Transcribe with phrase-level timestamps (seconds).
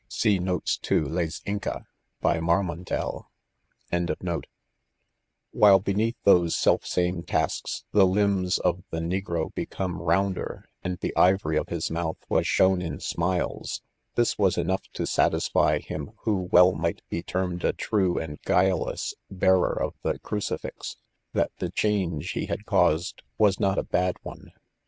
[0.01, 1.21] \ while
[5.79, 11.15] beneath those self same tasks, the limbs of the nti* §ro became rounder, and the
[11.15, 12.15] ivory of his inouth.
[12.31, 13.83] ]?ras shown in smiles.
[14.15, 19.13] This was enough to satisfy him, who well might be termed a true and guileless
[19.29, 20.97] bearer of the crucifix,
[21.33, 24.51] that the change he had caused was not a bad one.